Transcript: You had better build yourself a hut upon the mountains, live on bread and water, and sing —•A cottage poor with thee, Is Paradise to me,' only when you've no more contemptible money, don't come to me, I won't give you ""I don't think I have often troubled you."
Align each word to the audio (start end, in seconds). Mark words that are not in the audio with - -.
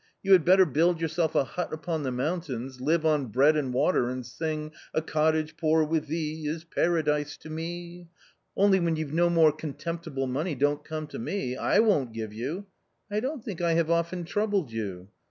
You 0.23 0.31
had 0.31 0.43
better 0.43 0.65
build 0.65 0.99
yourself 0.99 1.35
a 1.35 1.43
hut 1.43 1.71
upon 1.71 2.01
the 2.01 2.11
mountains, 2.11 2.81
live 2.81 3.05
on 3.05 3.27
bread 3.27 3.55
and 3.55 3.71
water, 3.71 4.09
and 4.09 4.25
sing 4.25 4.71
—•A 4.95 5.01
cottage 5.03 5.57
poor 5.57 5.83
with 5.83 6.07
thee, 6.07 6.47
Is 6.47 6.63
Paradise 6.63 7.37
to 7.37 7.51
me,' 7.51 8.07
only 8.57 8.79
when 8.79 8.95
you've 8.95 9.13
no 9.13 9.29
more 9.29 9.51
contemptible 9.51 10.25
money, 10.25 10.55
don't 10.55 10.83
come 10.83 11.05
to 11.05 11.19
me, 11.19 11.55
I 11.55 11.77
won't 11.81 12.13
give 12.13 12.33
you 12.33 12.65
""I 13.11 13.19
don't 13.19 13.45
think 13.45 13.61
I 13.61 13.73
have 13.73 13.91
often 13.91 14.23
troubled 14.23 14.71
you." 14.71 15.09